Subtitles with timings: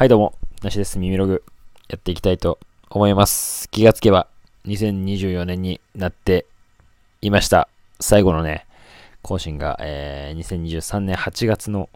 [0.00, 0.98] はいどうも、なしです。
[0.98, 1.44] 耳ログ
[1.90, 2.58] やっていきたいと
[2.88, 3.68] 思います。
[3.68, 4.28] 気がつけば
[4.64, 6.46] 2024年になって
[7.20, 7.68] いました。
[8.00, 8.66] 最後のね、
[9.20, 11.90] 更新が、えー2023年8月の、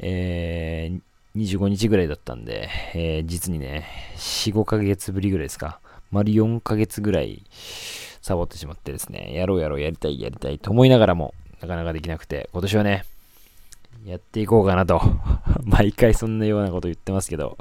[0.00, 1.00] えー
[1.34, 3.86] 25日ぐらいだったんで、えー実にね、
[4.16, 5.80] 4、5ヶ月ぶりぐらいですか。
[6.10, 7.42] 丸4ヶ月ぐらい
[8.20, 11.32] サボってしまってですね、やろうやろうやりたいやりたいと思いながらも、
[11.62, 13.06] なかなかできなくて、今年はね、
[14.04, 15.00] やっていこうかなと。
[15.64, 17.56] 毎回そんなようなこと言ってますけど、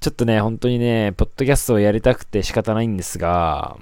[0.00, 3.76] ちょっとね、本当にね、ポッドキャストをやりたくて仕方ないんですが、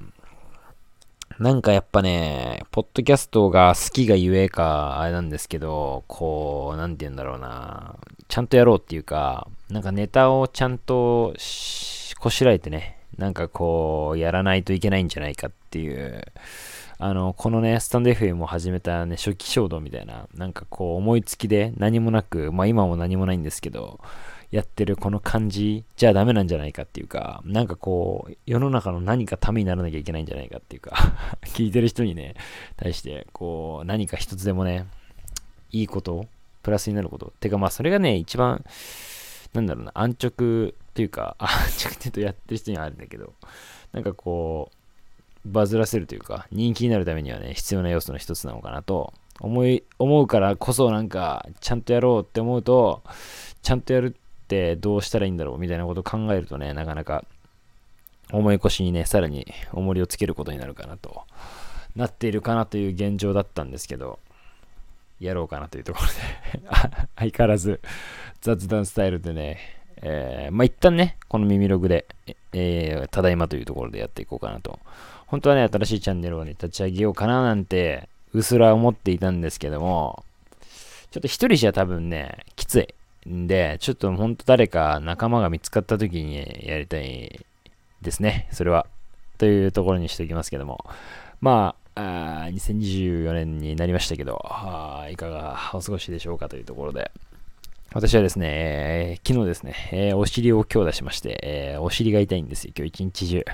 [1.38, 11.32] なんかやっぱね、ポッドキャストが好きがゆえか、あれなんですけど、こう、なんて言うんだろうな、ちゃんとやろうっていうか、なんかネタをちゃんと
[12.18, 16.22] こしらえてね、なんかこう、やらないといけないんじゃないかっていう、
[16.98, 24.00] あの、このね、スタンド FM を始めたね、初期衝動みたいな、なんかこう、思いつきで何もなく、まあ今も何もないんですけど、
[24.50, 30.96] やってるこの感じじゃダメなんじゃないかっていうか、なんかこう、世の中の何かためにならなきゃいけないんじゃないかっていうか、
[31.44, 32.34] 聞いてる人にね、
[32.76, 34.86] 対して、こう、何か一つでもね、
[35.70, 36.26] いいこと、
[36.62, 37.32] プラスになること。
[37.40, 38.64] てかまあそれがね、一番、
[39.54, 43.32] なんだろうな、安直というか、 安直って言うとやってる人にはあるんだけど、
[43.92, 44.76] なんかこう、
[45.44, 53.02] バズらせるというか、人気になるためにはね、必要な要素の一つなのかなと思い、思うからこそなんか、ちゃんとやろうって思うと、
[53.62, 57.24] ちゃんとやるってどうしたらいいんだろうみたいなことを考えるとね、なかなか
[58.32, 61.22] 思い越しにね、さらに重りをつけることになるかなと、
[61.96, 64.18] なっているかなという現状だったんですけど、
[65.20, 66.66] やろうかなというところで
[67.16, 67.80] 相変わらず
[68.40, 69.58] 雑談スタイルでね、
[70.02, 72.06] えー、まあ一旦ね、この耳ログで、
[72.52, 74.78] えーただいまというところでやっていこうかなと。
[75.26, 80.24] 本当はね、新しいチャンネルをね、立ち上げようかななんて、うすら思っていたんですけども、
[81.10, 82.94] ちょっと一人じゃ多分ね、きつい。
[83.28, 87.44] んで、ちょっと本当誰か仲間が見つかった時にやりたい
[88.00, 88.48] ですね。
[88.52, 88.86] それは。
[89.36, 90.84] というところにしておきますけども。
[91.40, 94.40] まあ、あ2024年になりましたけど、
[95.10, 97.10] いかがお過ごしでしょうかというところで。
[97.94, 103.44] 私はですね、えー昨日ですね、えーお尻を強打しまして、えーお尻が痛いんですよ、今日一日中。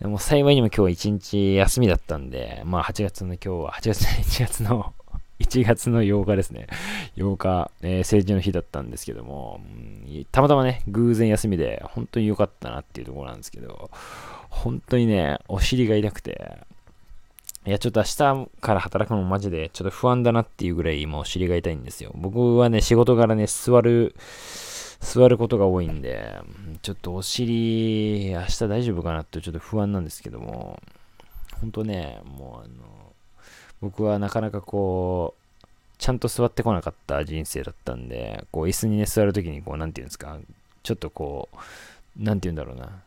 [0.00, 4.04] でも幸いにも今日一日休みだったんで、まあ8月の今日は、8月、
[4.42, 4.92] 1月の、
[5.38, 6.66] 1月の8日ですね。
[7.16, 9.60] 8日、えー成人の日だったんですけども、
[10.32, 13.90] たまたまね、偶然休みで、本当に良かったなっていうところなんですけど、
[14.48, 16.58] 本当にね、お尻が痛くて、
[17.66, 22.10] いや、ちょっと明日から働くのマジでちょっと不安だなっていうぐらい今お尻が痛いんですよ。
[22.14, 24.14] 僕はね、仕事柄ね、座る、
[25.00, 26.40] 座ることが多いんで、
[26.80, 30.80] ちょっとお尻、明日大丈夫かなってちょっと不安なんですけども、
[31.60, 33.12] 本当ね、もうあの、
[33.82, 35.66] 僕はなかなかこう、
[35.98, 40.38] ちゃんと座ってこなかった人生だったんで、こう椅子にね、座るときにこう、なんていうんですか、
[40.82, 41.58] ちょっとこう、
[42.22, 43.02] なんていうんだろうな、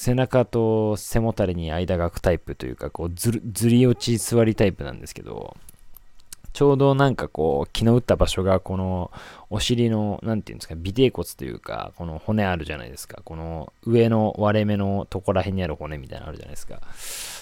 [0.00, 5.56] 背中と背もたれに間が空くタイプというか、こうずる、ずり落ち座りタイプなんですけど、
[6.52, 9.10] ちょうどなんかこう、気の打った場所が、この
[9.50, 13.22] お尻の、なんていうんですか、尾てい骨というか、この骨あるじゃないですか。
[13.24, 16.80] この上の割れ目のとこら辺にある骨みたいなのあるじゃないですか。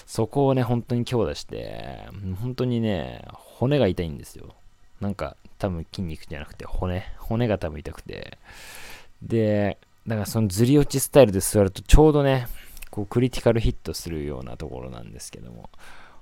[0.07, 2.07] そこをね、本当に強打して、
[2.41, 4.55] 本当にね、骨が痛いんですよ。
[4.99, 7.05] なんか、多分筋肉じゃなくて骨。
[7.17, 8.39] 骨が多分痛くて。
[9.21, 12.47] で、だからそのずり落ちスタイルで座るとちょうどね、
[12.91, 15.69] こうクリティカルヒットするようなところなんですけども、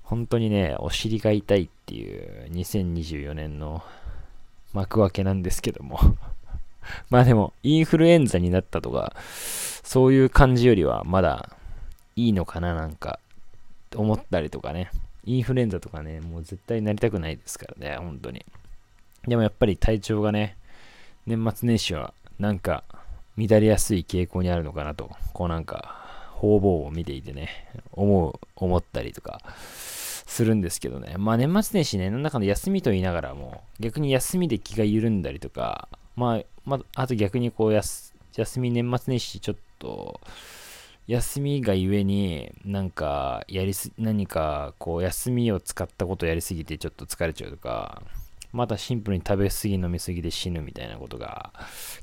[0.01, 3.84] 本当にね、お尻が痛いっていう2024年の
[4.74, 6.00] 幕開けなんですけども。
[7.09, 9.16] まあでも、インフルエンザになったとか、
[9.84, 11.56] そういう感じよりはまだ
[12.16, 13.19] いいのかななんか、
[13.95, 14.91] 思ったりとかね。
[15.25, 18.45] インフルエンザとかね、もう絶対なりたくないですからね、本当に。
[19.28, 20.57] でもやっぱり体調がね、
[21.25, 22.84] 年末年始はなんか
[23.38, 27.50] 乱れやすい傾向にあるのかなと、こうなんか方々を見ていてね、
[27.91, 31.16] 思う、思ったりとかするんですけどね。
[31.18, 40.19] まあ年末年始ね、なんだかんだ休みと言いながらも、逆に休みで気が緩んだりとか、まあ、まあ、あと逆にこうやす、休み年末年始ちょっと、
[41.07, 48.01] 休みがゆえになんかやりす何かこう休みを使ったことやりすぎてちょっと疲れちゃうとか
[48.56, 51.52] またシンプルに食べ過ぎ飲み過ぎで死ぬみたいなことが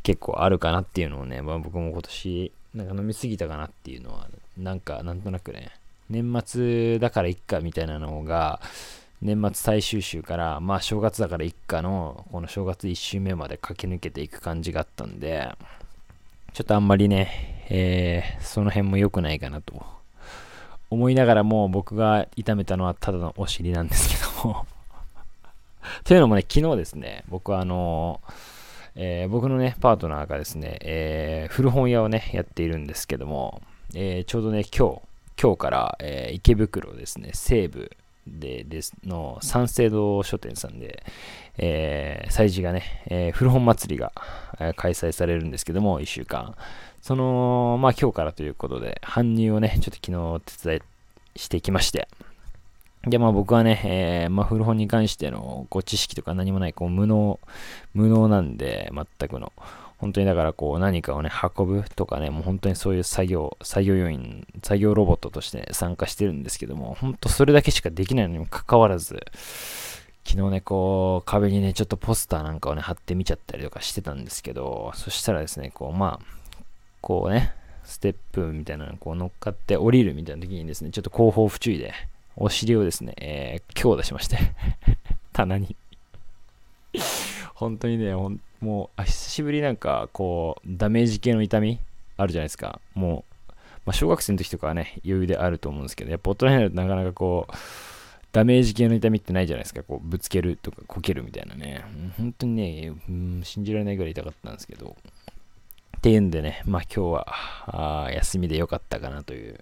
[0.02, 4.28] 結構あるかなっていうのをね、まあ、僕も今年なんか飲み過ぎたかなっていうのは
[4.58, 5.70] なんかなんとなくね
[6.10, 8.60] 年末だからいっかみたいなのが
[9.22, 15.50] 年末最終週からまあ正月だからいっかのこの正月1週目まで駆け抜けていく感じがあったんで
[16.52, 19.86] ちょっとあんまりね、えーその辺も良くないかなと
[20.90, 24.66] 思いながらも僕が痛めたのはただのお尻なんですけども。
[26.04, 28.20] というのもね、昨日ですね、僕はあの
[28.94, 33.62] えー、僕のね、パートナーがですね、えー、古本屋をね、やっているんですけども、
[33.94, 35.00] えー、ちょうどね、今日、
[35.40, 37.90] 今日から、え、池袋ですね、西部
[38.26, 41.02] でですの三省堂書店さんで、
[41.56, 44.12] え、催事がね、え、古本祭りが、
[44.60, 46.54] え、開催されるんですけども、1週間。
[47.00, 50.76] その、まあ今日からということで、搬入をね、ちょっと昨日手伝
[51.34, 52.08] いしてきまして、
[53.04, 57.40] で、まあ僕はね、えー、まあ古本に関してのこう知識とか何もない、こう無能、
[57.94, 59.52] 無能なんで、全くの。
[59.98, 69.24] 本当にだからこう何かをね、運ぶとかね、もう本当にそういう作業、作業要員、作業ロボットとして参加してるんですけども、本当それだけしかできないのにもかかわらず、
[70.24, 76.64] 昨日ね、こう、壁にね、ちょっとポスターなんかをね、貼ってみちゃったりとかしてたんですけど、そしたらですね、こう、まあ、
[77.00, 77.52] こうね、
[77.84, 81.92] ステップみたいなのこう乗っかって降りるみたいな時にですね、ちょっと後方不注意で、
[82.36, 84.38] お尻をですね、えー、強打しまして
[85.32, 85.76] 棚に
[87.54, 91.80] 本当にね、ほんもう、久しぶりなんか、こう、ダメージ系の痛み
[92.16, 92.80] あるじゃないですか。
[92.94, 93.52] もう、
[93.84, 97.54] まあ、小学生の時とかはね、余裕であると思うんですけど、やっぱ大人になるとなかなかこう、
[98.30, 99.82] ダメージ系の痛みってないじゃないですか。
[99.82, 101.84] こう、ぶつけるとか、こけるみたいなね。
[102.16, 104.96] 本当にね、うん、信じられないぐらい痛かったんですけど。
[105.96, 107.26] っていうんでね、まあ今日は、
[108.06, 109.60] あ休みでよかったかなという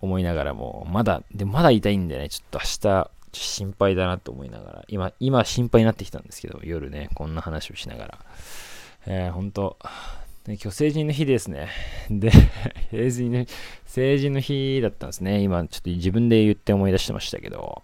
[0.00, 2.64] 思いながらも、まだ、で、まだ痛いんでね、ちょっと明
[3.04, 8.18] 日、心配だなと思いながら、今、今心配になってきたんですけど、夜ね、こんな話をしながら。
[9.06, 9.76] えー、本当
[10.46, 11.68] 今日成人の日ですね。
[12.10, 12.30] で、
[12.90, 13.46] 成人の、
[13.84, 15.42] 成人の日だったんですね。
[15.42, 17.82] 今、ちょっと自分で言って思い出してましたけど、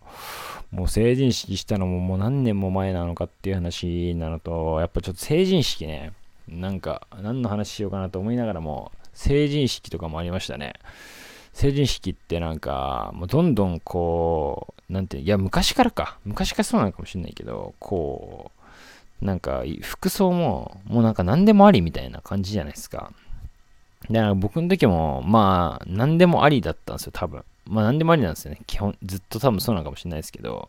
[0.71, 6.13] もう成人式したのももう何年も前なのかっていう話なのと、やっぱちょっと成人式ね、
[6.49, 10.73] なんか、何の話しようかなと思いながらも、成人式とかもありましたね。
[11.55, 16.19] 成人式ってなんか、もうどんどんこう、なんて、いや、昔からか。
[16.25, 18.51] 昔からそうなのかもしんないけど、こ
[19.23, 23.13] う、なんか、服装も、もうなんか何でもありみたいな感じじゃないですか。
[24.11, 27.45] だから僕の時も、まあ、何でもありだったんですよ、多分。
[27.67, 28.61] まあ、何でもありなんですよね。
[28.67, 30.69] 基本、ずっと多分そうなのかもしれないですけど。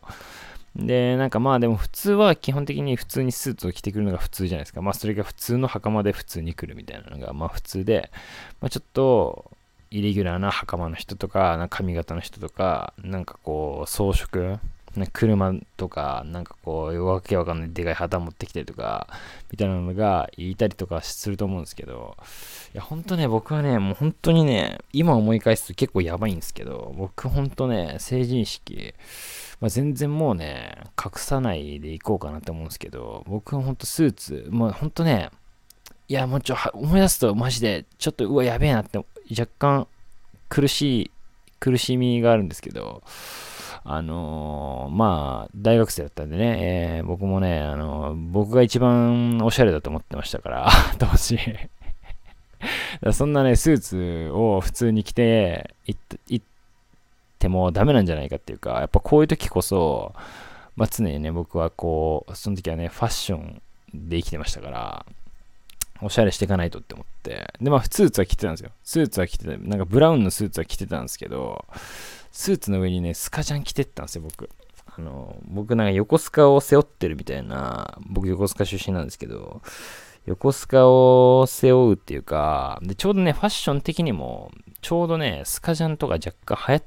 [0.76, 4.82] で、なんかまあでも普通は基本的に普通にスーツを着てくるのが普通じゃないですか。
[4.82, 8.10] まあそれが普通の袴で普通に来るみたいなのがまあ普通で、
[8.60, 9.50] まあちょっと
[9.90, 14.60] イレギュラーな袴の人とか、な髪型の人とか、なんかこう、装飾、
[15.12, 19.06] 車とか、なんかこう、わけわかんないでかい旗持ってきたりとか、
[19.50, 22.16] みたいなのがいたりとかすると思うんですけど、
[22.74, 28.94] いや、ほんとね、僕はね、もう本当にね、今思い返すと結構やばいんですけど、僕ほんとね、成人式、
[29.60, 35.30] まあ、全然もうね、隠さないでいこうかなって思うんですけど、僕はほんとスーツ、もうほんとね、
[36.08, 39.00] いや、もうちょ、思い出すとマジで、ちょっと、うわ、やべえなって
[39.30, 39.86] 若干
[40.48, 41.10] 苦しい、
[41.60, 43.02] 苦しみがあるんですけど、
[43.84, 50.68] あのー、まあ、大学生だったんでね、えー、僕もね、あのー、僕が一番おしゃれだと思ってましたから、
[50.98, 51.38] 当時。
[53.12, 55.96] そんなね、スーツを普通に着て行
[56.42, 56.44] っ
[57.38, 60.14] てもダメなんじゃないかっていうか、やっぱこういう時こそ、
[60.74, 63.62] まあ、常にね、僕はこう、その時はね、ファッション
[63.94, 65.06] で生きてましたから、
[66.02, 67.52] おしゃれしていかないとって思って。
[67.60, 68.70] で、まあ、スーツは着てたんですよ。
[68.82, 69.56] スーツは着てた。
[69.56, 71.64] なんかブラウンのスーツは着てたんですけど、
[72.32, 74.50] スーツの上にね、スカジャン着てったんですよ、僕。
[74.86, 79.62] あの、僕なんか横須賀を背負ってるみたいな、僕横須賀出身なんですけど、
[80.26, 86.84] 横須賀を背負うっていうか、で、ちょうどね、ファッション的にも、ちょうどね、スカジャンとか若干流行っ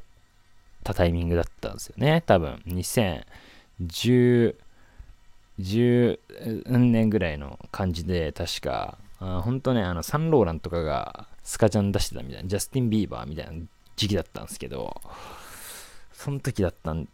[0.84, 2.22] たタイミングだったんですよね。
[2.26, 4.56] 多分、2010、
[5.60, 6.20] 10
[6.68, 13.52] 年ぐらいの感じで、確か、本当ね、あの、サンローランとかがスカジャン出してたみたいな、ジャスティン・ビーバーみたいな
[13.96, 15.02] 時期だったんですけど、
[16.14, 17.08] その時だったん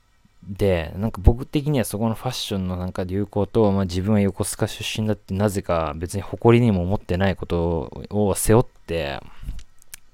[0.47, 9.19] で、なんか僕的にはそこのファッションのなんか流行と、まあ、自分は横須賀出身だってなぜか別に誇りにも思ってないことを背負って、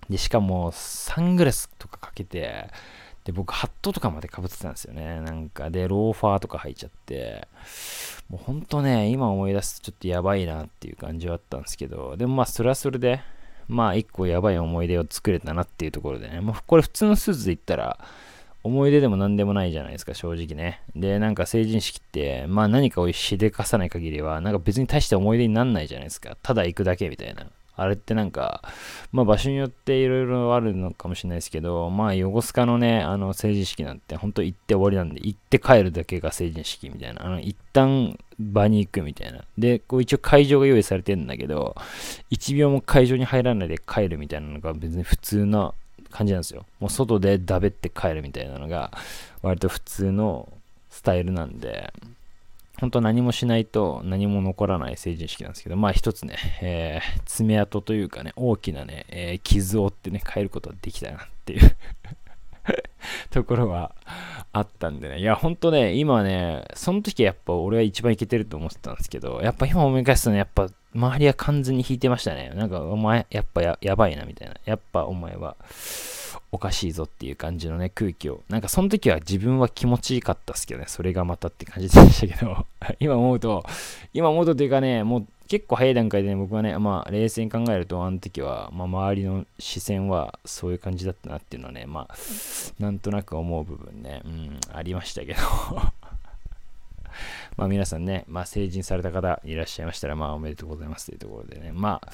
[0.09, 2.69] で、しかもサングラスとかかけて、
[3.23, 5.21] で、僕ハットとかまでかぶってたんですよね。
[5.21, 7.47] なんか、で、ローファーとか履いちゃって、
[8.29, 13.21] もうほんとね、今思い出すとちょっとやばいなっていう感じはあったんですけど、でもまあそれはそれで、
[13.67, 17.99] まあ一個やばい思い出を作れたなっていうところでね、もうこれ普通のスーツで言ったら、
[18.63, 20.81] 思い出でも何でもないじゃないですか、正直ね。
[20.95, 26.37] で、なんか成人式って、まあ何かをしでかさない限りは、なんか別に大して思い出になんないじゃないですか。
[26.41, 27.47] ただ行くだけみたいな。
[27.75, 28.61] あれってなんか、
[29.11, 37.25] まあ場所によっていろいろあるのかもしれないですけど、まあ横須賀のね、あの成人式なんて本当行って終わりなんで、行って帰るだけが成人式みたいな。
[37.25, 39.43] あの、一旦場に行くみたいな。
[39.57, 41.75] で、こう一応会場が用意されてるんだけど、
[42.31, 45.73] 1秒も会場に入らないで帰るみたいなのが別に普通な
[46.09, 46.65] 感じなんですよ。
[46.79, 48.91] もう外でだべって帰るみたいなのが、
[49.41, 50.49] 割と普通の
[50.89, 51.93] スタイルなんで、
[52.81, 61.75] 本当何もしないと何も残らない成人式なんですけど、まあ一つね、えー、爪痕というかね、大きなね、えー、傷を負ってね、変えることができたなっていう
[63.29, 63.93] ところは
[64.51, 65.19] あったんでね。
[65.19, 72.51] いや、ほんとね、今ね、その時はやっぱ俺は一番いけてると思ってたんですけど、やっぱ今思い返すとね、やっぱ周りは完全に引いてましたね。
[72.55, 74.55] なんかお前、やっぱやばいなみたいな。
[74.65, 75.55] やっぱお前は、
[76.53, 78.43] おかしいぞっていう感じのね、空気を。
[78.49, 82.65] なんかその時は自分は気持ちいいかったっすけどね、それがまたって感じでしたけど、
[82.99, 83.63] 今思うと、
[84.13, 92.15] 今思うとというかね、もう結構早い段階で、ね、僕はね、まあ冷静に考えると、あの時は、まあ周りの視線はそういう感じだったなっていうのはね、まあ、
[92.83, 95.39] なんとなく思う部分ね、うん、ありましたけど。
[97.57, 102.11] まあ皆さんね、まあ成人された方いらっしゃいましたら、まあおめでとうございますというところでね、まあ、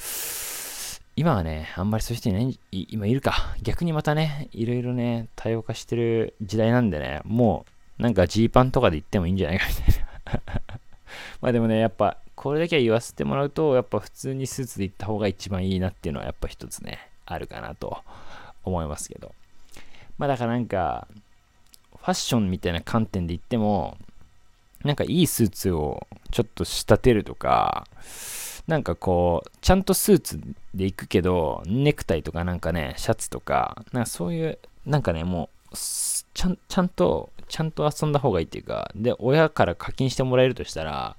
[1.19, 3.55] 今はね、あんまりそういう人いない、今いるか。
[3.63, 7.65] 逆にまたね、いろいろね、多様化してる時代なんでね、も
[7.97, 10.61] う、なんかジーパンとかで行ってもいいんじゃないかみたいな。
[11.41, 18.03] まあでもね、やっぱ、これだけは言わせてもらうと、やっぱ普通にスーツで行った方が一番いいなっていうのは、やっぱ一つね、あるかなと
[18.63, 19.33] 思いますけど。
[20.19, 21.07] まあだからなんか、
[21.95, 23.97] ファッションみたいな観点で言っても、
[24.83, 27.87] なんかいいスーツをちょっと仕立てるとか、
[28.67, 30.41] なんかこう、ちゃんとスーツ
[30.75, 41.15] で行くけど、ネクタイとかなんかね、シャツとか、なんかそういう、なんかね、もう、ちゃんちゃんと、ちゃんと遊んだ方がいいっていうか、で、親から課金してもらえるとしたら、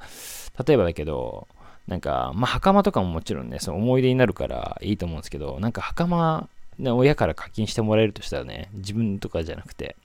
[0.67, 1.49] 例えばだけど、
[1.87, 6.47] なんか、まあ、袴とかももちろんね、その思い出になるからいいと思うんですけど、なんか袴、
[6.79, 9.97] ね、親から課金してもらえるとしたらね、自分とかじゃなくて、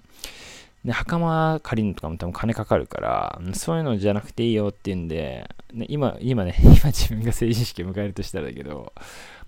[0.85, 8.93] で、袴借りるのとかも多分金かかるから、そういうのじゃなくていいよっていうんで、ね、今、今ね、 今自分が成人式を迎えるとしたらだけど、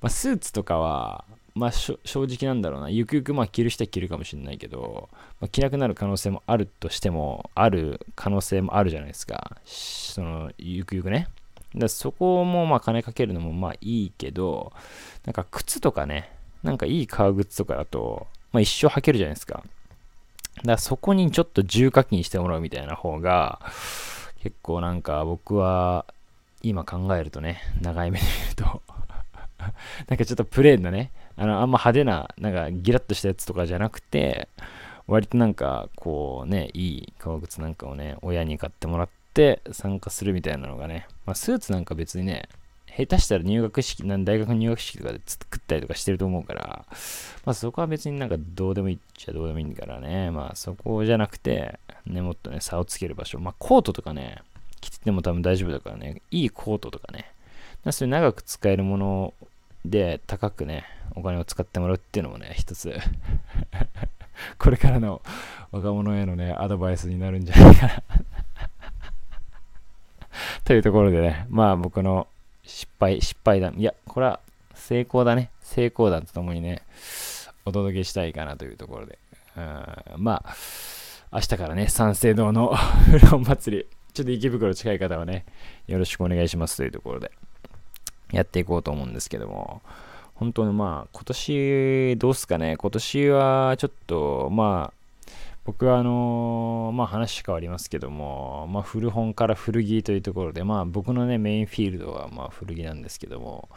[0.02, 9.58] まあ、スーツとかは、まあ、正直なんだろうな、ゆくゆくまあ着る人は着るかもしれないけど、まあ、着なくなる可能性もあるとしても、ある可能性もあるじゃないですか。
[9.66, 11.28] その、ゆくゆくね。
[11.78, 14.72] だそこもまあ金かけるのもまあいいけど、
[15.26, 16.32] なんか靴とかね、
[16.64, 19.64] なんかいい革靴とかだと、まあ一生履けるじゃないですか。
[20.66, 23.60] だからそこにちょっと重課金してもらうみたいな方が、
[24.42, 26.06] 結構なんか僕は
[26.62, 28.82] 今考えるとね、長い目で見ると
[30.08, 34.50] なんかちょっとプレーンなね、あの、あんま派手な、なんかギラッとしたやつとかじゃなくて、
[35.08, 42.50] 割となんかこうね、いい革靴なんかをね、親に買ってもらって参加するみたいなのがね、まあスーツなんか別にね、
[42.96, 46.86] 下手したら入学式、大学入学式とかで作ったりとかしてると思うから、
[47.46, 54.42] まあそこは別になんかどうでもいいっちゃどうでもいいからね、まあそこじゃなくて、ね、もっとね、差をつける場所、まあコートとかね、
[54.80, 57.32] 着てても多分大丈夫だからね、いいコートとかね、
[57.92, 59.34] それ長く使えるもの
[59.84, 60.86] で高くね、
[61.16, 62.98] お金を使ってもらうっていうのもね、一つ
[64.58, 65.22] これからの
[65.72, 68.04] 若者へのね、アドバイスになるんじゃないかな。
[70.64, 72.28] というところでね、まあ僕の
[72.66, 73.76] 失敗、失敗談。
[73.78, 74.40] いや、これは
[74.74, 75.52] 成功だね。
[75.62, 76.82] 成功談とともにね、
[77.66, 79.20] お届けしたいかなというところで。
[79.58, 79.64] うん
[80.18, 80.56] まあ、
[81.32, 85.46] 明日からね、三省堂のフロン祭り、ちょっと池袋近い方はね、
[85.88, 87.32] よろしくお願いしますというところで、
[88.32, 89.82] やっていこうと思うんですけども、
[90.36, 95.05] 本当にまあ、今年どうすかね、今年はちょっと、まあ、
[95.66, 103.68] 僕はあのー、まあ話変わりますけども、まあ古本から古着というところで、まあ僕のね、メインフィールドはまあ古着なんですけども、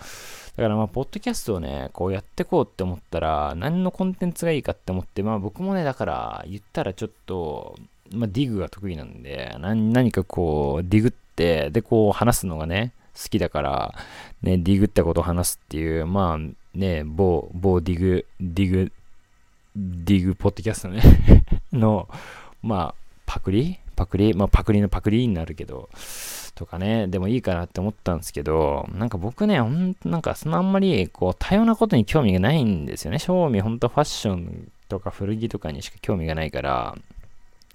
[0.57, 7.76] だからまあ、ポッドキャストをね、こうやってこうって思ったら、何のコンテンツがいいかって思って、まあ僕もね、だから言ったらちょっと、
[8.12, 13.95] まあディグが得意なんで、何かこう、ディグって、でこう話すのがね、好きだから、
[14.42, 18.92] ね、ディグったことを話すっていう、まあね、某、某ディグ、ディグ、
[19.80, 21.00] ディグポッドキャストね。
[21.73, 22.08] の、
[22.62, 22.94] まあ、
[23.26, 23.78] パクリ？
[23.94, 24.35] パクリ？
[24.35, 25.88] まあ、パクリのパクリになるけど、
[26.56, 33.20] とかね、でもいいかなって思ったんですけど、なんか僕ね、ほんとなんかそのあんまり、こう、多様なことに興味がないんですよね。
[33.20, 36.97] 正味、ほんとファッションとか古着とかにしか興味がないから、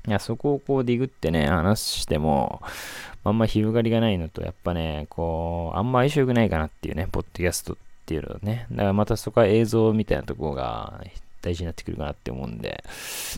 [0.05, 2.61] いや、そこをこうディグってね、話しても、
[3.23, 8.67] あんま広がりがないのと、やっぱね、こう、あんま相性良くないかなっていうね、ポッドキャストっていうのね。
[8.69, 11.01] だからまたそこは映像みたいなとこが
[11.43, 12.83] 大事になってくるかなって思うんで、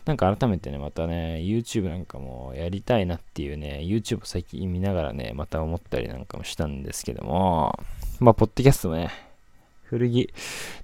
[0.06, 7.78] なんか改めてね、またね、YouTube なんかもやりたいなっていうね、YouTube 最近見ながらね、また思ったりなんかもしたんですけども、
[8.20, 9.10] まあ、ポッドキャストね、
[9.84, 10.32] 古着、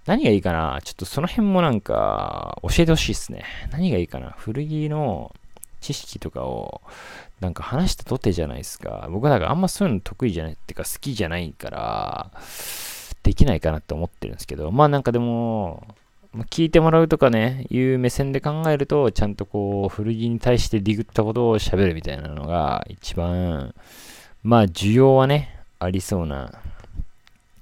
[0.05, 3.45] 何がいいかなちょっとその辺もなんか教えてほしいっすね。
[3.71, 5.33] 何がいいかな古着の
[5.79, 6.81] 知識とかを
[7.39, 9.07] なんか話したとてじゃないですか。
[9.11, 12.31] 僕だかあんまそういうの得意じゃないっていうか好きじゃないから、
[13.23, 15.95] できないかなって思ってるんですけど、まあなんかでも、
[16.33, 23.73] 聞いてもらうとかね、いう目線で考えると、ちゃんとこう、古着に対してディグったことを喋るみたいなのが、一番、
[24.41, 26.53] まあ、需要はね、ありそうな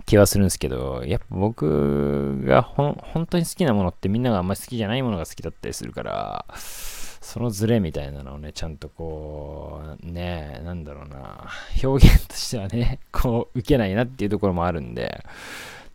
[0.06, 11.50] 気はするんですけど、やっぱ僕がほ本当に好きなものってみんながあんまり好きじゃないものが好きだったりするから、そのズレみたいなのをね、ちゃんとこう、ね、なんだろうな、
[11.84, 15.24] 表現としてはね、こう、受けないなっていうところもあるんで、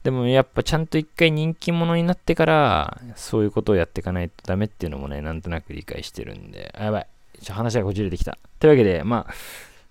[0.05, 7.07] でもやっぱちゃんと一回人気者になってから、そういうことをやっていかないとダメっていうのもね、なんとなく理解してるんで、あ、やばい。
[7.41, 8.39] ちょ話がこじれてきた。
[8.61, 9.35] というわけで、まあ、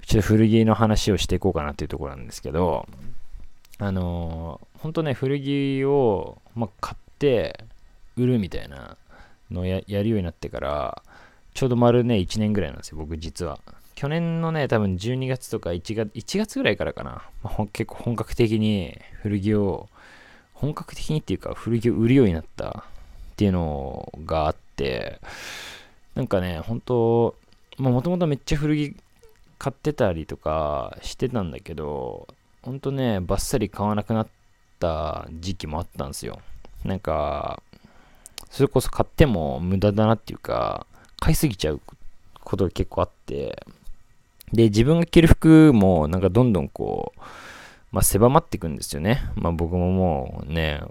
[0.06, 2.86] ちょっと古着の話をしていこうかなっていうところなんですけど、
[3.80, 7.66] あのー、ほんとね、古着を、まあ、買って
[8.16, 8.98] 売るみたいな
[9.50, 11.02] のをやるようになってから、
[11.56, 13.60] ちょうど丸ね、1年ぐらいなんですよ、僕実は。
[14.04, 19.88] 去年のね、多分12月とか1月 ,1 月ぐらいからかな、まあ、結構本格的に古着を、
[20.54, 22.84] 本格的にっていうか古着を売るようになった
[23.32, 25.22] っていうのがあって、
[26.16, 27.36] なんかね、本当
[27.78, 28.94] まもともとめっちゃ古着
[29.58, 32.28] 買ってたりとかしてたんだけど、
[32.62, 34.28] ほんとね、バッサリ買わなくなっ
[34.82, 36.42] た時期もあったんですよ。
[36.84, 37.64] なんか、
[38.50, 40.88] それこそ買っても無駄だなっていうか、
[41.22, 41.80] 買いすぎちゃう
[42.44, 43.66] ことが結構あって、
[44.54, 47.22] で、自分が着る服もなんかどんどんこう、
[47.92, 49.24] まあ狭まっていくんですよね。
[49.36, 50.82] まあ僕ももうね、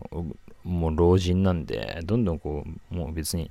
[0.64, 3.50] もう老人なんで、どんどんこう、もう別に、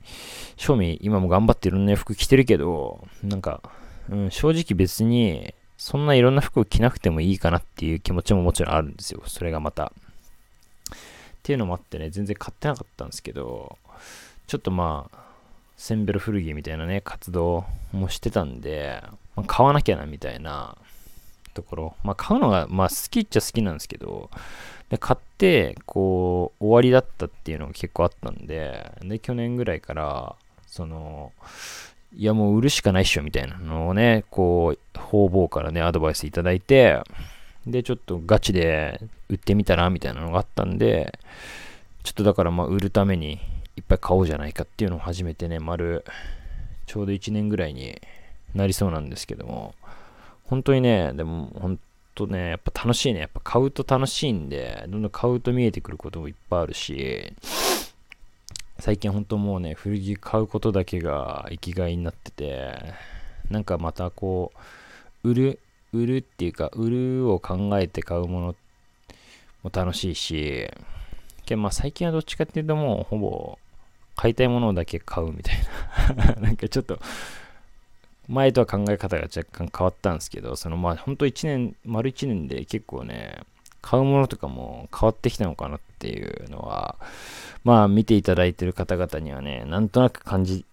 [0.58, 3.62] 正味今も頑張っていろんな服着てるけど、なんか、
[4.10, 9.24] うん、正直別に、そんないろんな服を着なくてもいいかなっていう気持ちももちろんあるんですよ。
[9.25, 9.86] それがまた。
[9.86, 9.94] っ
[11.44, 13.77] ていうのもあってね、全然買ってなかったんですけど、
[14.48, 15.18] ちょっとまあ、
[15.75, 19.01] センベロ古着みたいなね、活動もしてたんで、
[19.36, 20.78] ま、買わなきゃなみたいな
[21.54, 21.96] ところ。
[22.04, 24.30] まあ、買うのが、まあ、好きっちゃ好きなんですけど、
[24.90, 30.36] で買って、こう、終わりだったっていうのが結構あったんで、で、去年ぐらいから、
[30.68, 31.32] その、
[32.14, 37.02] いやもう売るしかないっしょみたいなのをね、こう、方々からね、アドバイスいただいて、
[37.66, 41.18] で、ちょっとガチで売ってみたらみたいなのがあったんで、
[42.04, 43.40] ちょっとだからまあ売るために
[43.78, 46.04] いっぱい買おうじゃないかっていうのを初めてね、丸、
[46.86, 48.02] ちょうど1年ぐらいに
[48.56, 49.76] なりそうなんですけども、
[50.46, 51.80] 本当にね、でも本
[52.16, 53.22] 当ね、やっぱ楽しいね。
[53.22, 57.34] やっぱ買うと楽しいんで、どんどん買うと見えてくることもいっぱいあるし、
[58.80, 62.94] 最近本当もうね、古着買うことだけが生きがいになってて、
[63.50, 64.52] なんかまたこ
[65.24, 65.60] う、売る、
[65.94, 68.56] 売るっていうか、売るを考えて買うもの
[69.64, 70.68] も楽しいし、
[71.52, 73.60] けまあ最近はどっちかっていうともうほぼ
[74.16, 75.56] 買いたいものだけ買うみたい
[76.16, 77.00] な なんかちょっと
[78.32, 83.41] 前とは考え方が若干変わったんですけど、そのまあ本当1年、丸1年で結構ね、
[83.82, 86.96] 買うものとかも変わってきたのかなっていうのは、
[87.65, 90.65] まあ見ていただいてる方々にはね、なんとなく感じ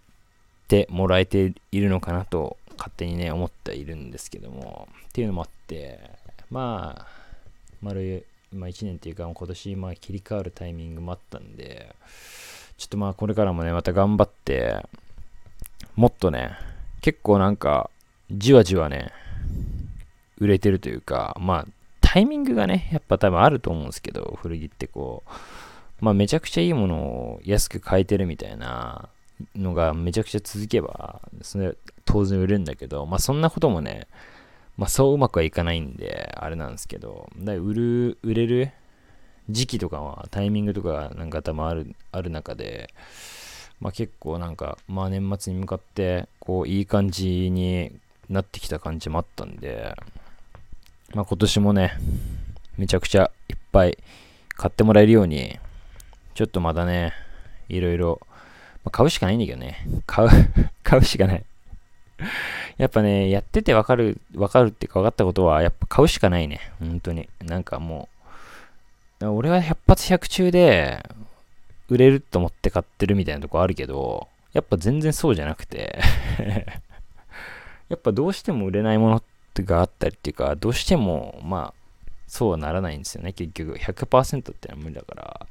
[0.68, 5.99] てもらえているのかなと勝手にね、思っているんですけども、っていうのもあって、
[6.51, 7.07] まあ、
[7.83, 11.97] 丸、まあ1年っていうか今年まあ切り替わるタイミングもあったんで、
[12.77, 14.77] ちょっとまあこれからもね、また頑張って、
[15.97, 16.53] もっとね、
[17.00, 17.90] 結構なんか、
[18.30, 19.12] じわじわね、
[20.38, 21.66] 売れてるというか、まあ、
[22.00, 25.30] タイミングがね、やっぱ多分あると思うんですけど、古着ってこう、
[26.00, 29.08] まあめちゃくちゃいいものを安く買えてるみたいな
[29.56, 34.06] のがめちゃくちゃ続けば、それ当然売れるんだけど、まあそんなこともね、
[34.76, 38.70] まあそううまくはいかないんで、あれなんですけど、だ売る、売れる
[39.50, 42.88] 時期とかは、タイミングとかなんか多分ある、ある中で、
[43.81, 47.93] まあ結構なんか、まあ年末に向かって、こういい感じに
[48.29, 49.95] なってきた感じもあったんで、
[51.14, 51.93] まあ今年もね、
[52.77, 53.99] めちゃくちゃいっぱい
[54.57, 55.59] 買ってもらえるように、
[56.35, 57.12] ちょっとまだね、
[57.69, 58.21] いろいろ、
[58.85, 59.87] まあ、買うしかないんだけどね。
[60.07, 60.29] 買う
[60.83, 61.45] 買うしかない
[62.77, 66.61] やっぱね、やっててわかる、わかるっていうか分かったことは、やっぱ買うしかないね。
[66.79, 67.29] 本当に。
[67.41, 68.09] なんかも
[69.21, 71.05] う、俺は100発100中で、
[71.88, 76.01] 売れると思って買ってるみたいなとこあるけど、やっぱ全然そうじゃなくて
[77.88, 79.22] やっぱどうしても売れないもの
[79.64, 83.79] があったりっていうか、どうしても、まあ、そうはならないんですよね、結局。
[83.79, 85.22] 100%ってのは無理だから。
[85.22, 85.46] か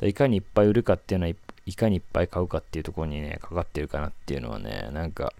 [0.00, 1.34] らいかにいっぱい売るかっていうのは、
[1.66, 5.32] いかにいっぱい買うかっていうところにね、かかってるかなっていうのはね、なんか、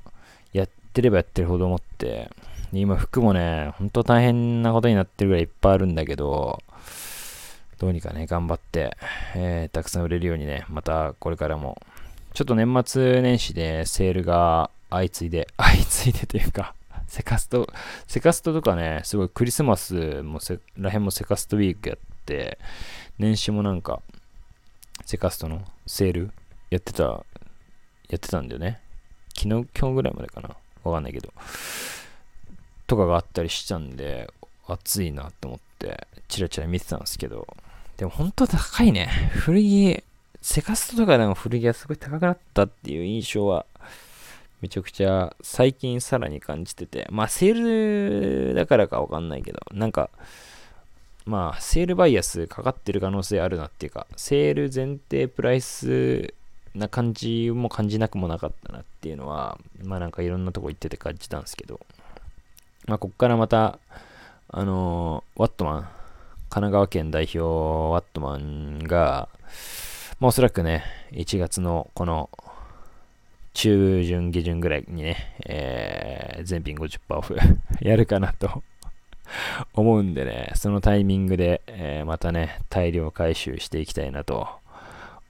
[0.52, 2.30] やってればやってるほど思って、
[2.72, 6.60] 今服もね、ほんと大変なことになってるぐらいいっぱいあるんだけど、
[7.80, 8.94] どうにかね、頑張って、
[9.34, 11.80] えー、たくさん売れるようにね、またこれからも、
[12.34, 16.74] ちょっと年末年始でセールが相次いで、 相次いでというか
[17.08, 17.72] セカスト、
[18.06, 22.58] セカストとかね、すごいクリスマスもせらへんもセカストウィークやって、
[23.18, 24.02] 年始もなんか、
[25.06, 26.32] セカストのセール
[26.68, 27.24] やってた、や
[28.16, 28.78] ってたんだよね。
[29.34, 30.50] 昨日、今日ぐらいまでかな。
[30.84, 31.32] わかんないけど。
[32.86, 34.30] とかがあったりしたんで、
[34.66, 37.56] 暑いなと思って、チラチラ見てたんですけど、
[38.00, 39.10] でも本当高いね。
[39.34, 40.02] 古着、
[40.40, 43.66] セカストとかでも古着がすごい高くなったっていう印象は、
[44.62, 50.08] めちゃくちゃ最近さらに感じてて、まあセールだからかわかんないけど、なんか、
[51.26, 56.32] まあセールバイアスかかってる可能性あるなっていうか、セール前提プライス
[56.74, 61.80] な感じも感じなくもなかったなっていうのは、まあなんかいろんなとこ行ってて感じたんですけど、
[62.86, 63.78] まあこっからまた、
[64.48, 65.88] あのー、ワットマン、
[66.50, 69.28] 神奈川県代表ワットマンが、
[70.18, 70.82] まあおそらくね、
[71.12, 72.28] 1月のこの
[73.54, 77.36] 中旬下旬ぐらいにね、えー、全品50%オフ
[77.80, 78.64] やるかなと
[79.74, 84.48] 思うんでね、そのタイミングで、えー、またね、大量回収していきたいなと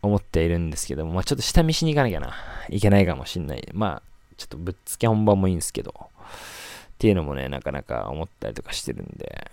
[0.01, 2.35] 思っているんですけども、まあちょっと下見しに行かなきゃな、
[2.71, 3.69] いけないかもしんない。
[3.75, 4.03] まあ、
[4.39, 9.51] ちょっとぶっつけ本番もいいんですけど、っていうのもね、なかなか思ったりとかしてるんで、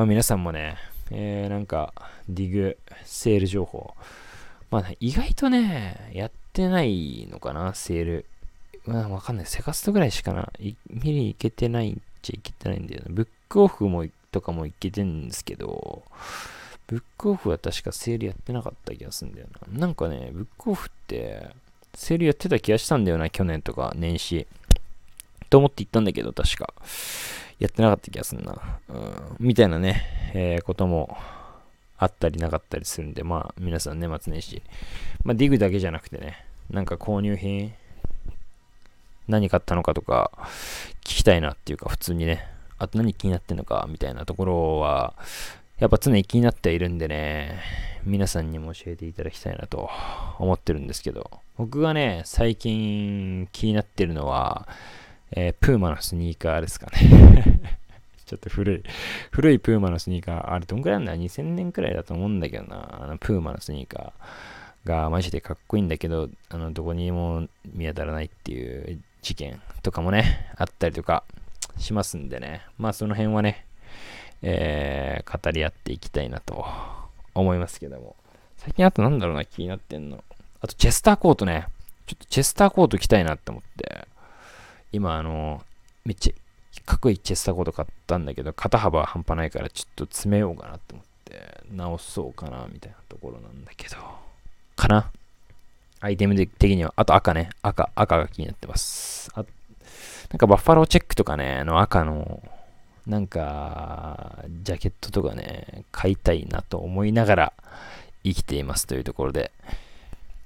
[0.00, 0.78] まあ皆さんもね、
[1.10, 1.92] えー、なんか、
[2.26, 3.94] ディグ、セール情報、
[4.70, 8.24] まあ、意外とね、やってないのかな、セール。
[8.86, 9.46] まあ、わかんない。
[9.46, 10.50] セカストぐらいしかな、
[10.88, 13.08] 見に行けてないっちゃいけてないんだよね。
[13.10, 16.02] ブックオフもとかも行けてんですけど、
[16.86, 19.80] ブックオフは確かセールやってなかった気がするんだよな。
[19.80, 21.50] なんかね、ブックオフって、
[21.92, 24.46] セールやってた気がしたんだよな、去年とか年始。
[25.50, 26.72] と思って行ったんだけど、確か。
[27.60, 28.56] やってなかった気がするな。
[28.88, 30.02] うん、みたいなね、
[30.34, 31.16] えー、ことも
[31.98, 34.62] あったりなかったりするんで、まあ皆さん年末年始、
[35.24, 37.72] まあディグだけじゃなくてね、なんか購入品、
[39.28, 40.32] 何買ったのかとか
[41.04, 45.14] 聞きたいなっていうか、普通にね、あと何気になってんのかみたいなところは、
[45.78, 47.60] やっぱ常に気になっているんでね、
[48.04, 49.90] 皆さんにも教えていただきたいなと
[50.38, 54.66] 思ってるんですけど、僕がね、最近気になってるのは、
[55.32, 57.60] えー、プーマのスニーカーですかね
[58.26, 58.82] ちょっと古い、
[59.32, 63.02] 古いプーマのスニーカー、あれどんくらいなんだ ?2000 年くらいだと思うんだけどな。
[63.02, 71.24] あのプーマのスニーカーがマジでかっこいいんだけど、あの、どこにも見当たらないっていう事件とかもね、あったりとか
[71.76, 72.62] しますんでね。
[72.78, 73.66] まあその辺はね、
[74.42, 76.64] えー、語り合っていきたいなと
[77.34, 78.14] 思いますけども。
[78.58, 80.22] 最近あとなんだろうな、気になってんの。
[80.60, 81.66] あとチェスターコートね。
[82.06, 84.06] ちょっとチェスターコート着たいなって思って。
[84.92, 85.62] 今あの、
[86.04, 93.96] めっちゃかっこいいチェスターコード買ったんだけど、肩幅半端ないからちょっと詰めようかなって思って、直そうかなみたいなところなんだけど、
[94.76, 95.10] かな？
[96.00, 99.30] アイテム的には、あと赤ね、赤、赤が気になってます。
[99.34, 99.44] あ
[100.30, 102.42] なんかバッファローチェックとかね、あの赤の、
[103.06, 107.52] なんか、ジャケットとかね、買いたいなと思いながら
[108.24, 109.50] 生きていますというところで、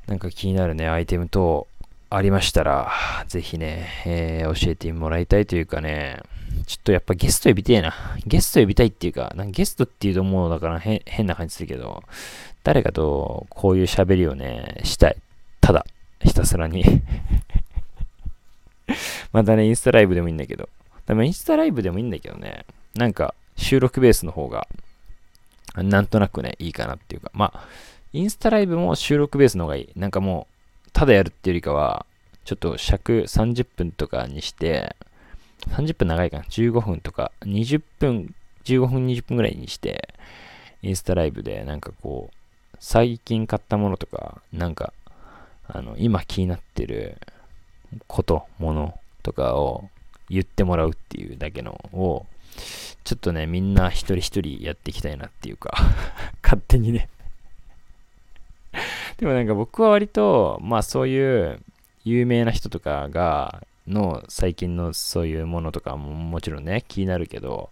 [0.07, 1.67] なんか気になるね、アイテムと、
[2.17, 2.93] ありましたら、
[3.27, 6.23] ぜひね、えー、教えてもらいたいというかね、
[6.65, 7.93] ちょっとやっぱゲスト呼びたいな。
[8.25, 12.05] ゲスト呼びたいっていうか、なんかゲストっていうともうのだから変な感じするけど、
[12.63, 15.17] 誰かとこういう喋りをね、したい。
[15.61, 15.85] ただ、
[16.21, 16.85] ひたすらに
[19.33, 20.69] またね、インスタライブでもいいんだけど。
[21.07, 24.69] でもインスタライブでもいいんだけどね、なんか収録ベースの方が、
[25.75, 27.67] なんとなくね、いいかなっていうか、まあ、
[28.13, 29.89] インスタライブも収録ベースの方がいい。
[29.97, 30.54] なんかもう、
[30.95, 32.07] ただやるっていうよりかは、
[32.45, 34.97] ちょっと尺30分とかにして、
[35.71, 40.15] 30分長いかな、15分とか、20分、15分、20分ぐらいにして、
[40.83, 44.93] インスタライブでなんかこう、最近買ったものとか、なんか、
[45.67, 47.19] あの、今気になってる
[48.07, 49.89] こと、ものとかを
[50.31, 52.25] 言ってもらうっていうだけのを、
[53.03, 55.77] ちょっとね、みんな一人一人やっていきたいなっていうか
[56.43, 57.09] 勝手にね。
[59.19, 61.61] でもなんか僕は割と、まあそういう
[62.05, 67.71] 有名な人とかが、の最近のそういうものとかももちろんね、気になるけど、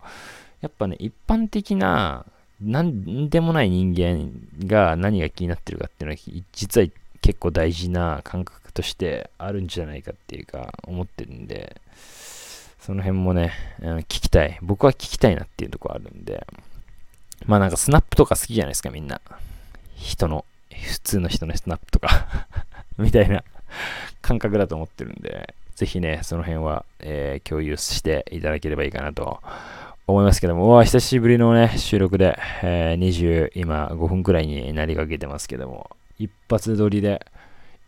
[0.61, 2.26] やっぱね、一般的な、
[2.61, 4.31] なんでもない人間
[4.66, 6.87] が何が気になってるかっていうのは、実は
[7.20, 11.81] 結構大事な感覚としてあるんじゃないかっていうか、思ってるんで、
[12.78, 14.59] その辺もね、うん、聞きたい。
[14.61, 16.46] 僕は聞きたいなっていうとこあるんで、
[17.46, 19.20] まあなんかスナップとか好きじゃないですか、みんな。
[19.96, 20.44] 人の。
[20.75, 22.47] 普通の人のスナップとか
[22.99, 23.45] みたいな
[24.21, 29.41] 感覚だと思ってるんで、ぜひね、その辺は、えー、共有していただければいいかなと
[30.07, 37.25] 思いますけども、わ久しぶりのね、収録で、えー、20、今5分くらいになりかけてますけども、一発撮りで、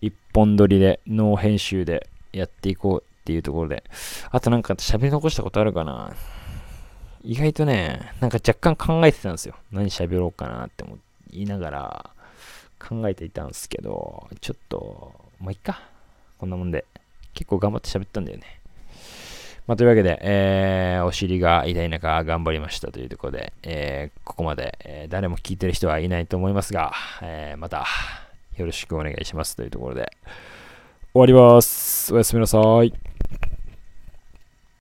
[0.00, 3.84] 一本撮りで、ノー編集でやっていこうっていうところで、
[4.30, 6.12] あとなんか喋り残したことあるかな。
[7.22, 9.54] 意外とね、なんか若干考えてたんですよ。
[9.72, 10.98] 何喋ろうかなって思
[11.32, 12.10] いながら、
[12.86, 15.80] 考えていたんですけど、ちょっと、もういっか。
[16.38, 16.84] こんなもんで。
[17.32, 18.60] 結構頑張って喋ったんだよね。
[19.66, 26.92] まあ、というわけで、えー、お尻が痛い中頑張りましたというところで、えー、ここまで、えー、誰も聞いてる人はいないと思いますが、
[27.22, 27.86] えまた
[28.58, 30.12] よろしくお願いしますというところで
[31.14, 32.12] 終わります。
[32.12, 33.13] おやすみなさい。